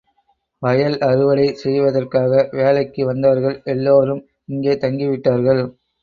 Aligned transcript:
வயல் 0.61 0.95
அறுவடை 0.99 1.45
செய்வதற்காக 1.55 2.31
வேலைக்கு 2.51 3.01
வந்தவர்கள் 3.05 3.61
எல்லோரும், 3.65 4.23
இங்கே 4.45 4.73
தங்கிவிட்டார்கள். 4.77 5.61